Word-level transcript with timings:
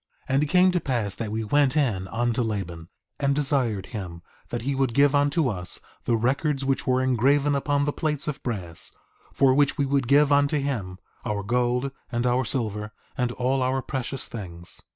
3:24 0.23 0.23
And 0.29 0.43
it 0.43 0.47
came 0.47 0.71
to 0.71 0.79
pass 0.81 1.13
that 1.13 1.31
we 1.31 1.43
went 1.43 1.77
in 1.77 2.07
unto 2.07 2.41
Laban, 2.41 2.87
and 3.19 3.35
desired 3.35 3.85
him 3.85 4.23
that 4.49 4.63
he 4.63 4.73
would 4.73 4.95
give 4.95 5.13
unto 5.13 5.47
us 5.47 5.77
the 6.05 6.17
records 6.17 6.65
which 6.65 6.87
were 6.87 7.03
engraven 7.03 7.53
upon 7.53 7.85
the 7.85 7.93
plates 7.93 8.27
of 8.27 8.41
brass, 8.41 8.93
for 9.31 9.53
which 9.53 9.77
we 9.77 9.85
would 9.85 10.07
give 10.07 10.31
unto 10.31 10.57
him 10.59 10.97
our 11.23 11.43
gold, 11.43 11.91
and 12.11 12.25
our 12.25 12.43
silver, 12.45 12.91
and 13.15 13.31
all 13.33 13.61
our 13.61 13.83
precious 13.83 14.27
things. 14.27 14.81